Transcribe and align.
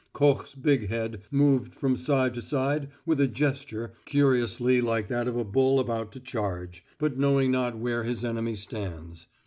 Koch's 0.13 0.55
big 0.55 0.87
head 0.89 1.21
moved 1.29 1.75
from 1.75 1.95
side 1.95 2.33
to 2.33 2.41
side 2.41 2.89
with 3.05 3.19
a 3.19 3.27
gesture 3.27 3.93
curiously 4.05 4.81
like 4.81 5.05
that 5.09 5.27
of 5.27 5.37
a 5.37 5.43
bull 5.45 5.79
about 5.79 6.11
to 6.13 6.19
charge, 6.19 6.83
but 6.97 7.19
knowing 7.19 7.51
not 7.51 7.77
where 7.77 8.03
his 8.03 8.25
enemy 8.25 8.55
stands. 8.55 9.27